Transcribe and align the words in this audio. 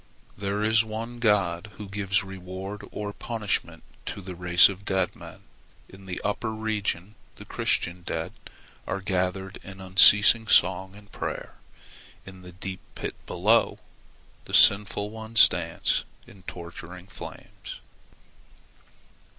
"There 0.35 0.63
is 0.63 0.83
one 0.83 1.19
God 1.19 1.69
who 1.75 1.87
gives 1.87 2.23
reward 2.23 2.81
or 2.91 3.13
punishment 3.13 3.83
to 4.07 4.19
the 4.19 4.33
race 4.33 4.67
of 4.67 4.83
dead 4.83 5.15
men. 5.15 5.43
In 5.89 6.07
the 6.07 6.19
upper 6.23 6.51
region 6.51 7.13
the 7.35 7.45
Christian 7.45 8.01
dead 8.01 8.33
are 8.87 8.99
gathered 8.99 9.57
in 9.63 9.79
unceasing 9.79 10.47
song 10.47 10.95
and 10.95 11.11
prayer. 11.11 11.53
In 12.25 12.41
the 12.41 12.51
deep 12.51 12.79
pit 12.95 13.13
below, 13.27 13.77
the 14.45 14.55
sinful 14.55 15.11
ones 15.11 15.47
dance 15.47 16.03
in 16.25 16.41
torturing 16.47 17.05
flames. 17.05 17.79